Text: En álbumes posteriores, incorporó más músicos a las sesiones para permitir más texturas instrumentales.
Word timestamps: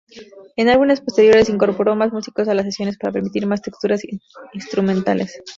En 0.55 0.67
álbumes 0.67 0.99
posteriores, 0.99 1.47
incorporó 1.51 1.95
más 1.95 2.11
músicos 2.11 2.47
a 2.47 2.55
las 2.55 2.65
sesiones 2.65 2.97
para 2.97 3.13
permitir 3.13 3.45
más 3.45 3.61
texturas 3.61 4.01
instrumentales. 4.53 5.39